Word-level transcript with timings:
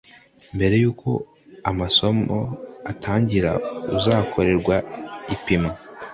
mbere 0.55 0.75
y'uko 0.81 1.09
amasomo 1.69 2.37
atangira 2.91 3.51
uzakorerwa 3.97 4.75
ipimwa 5.35 5.73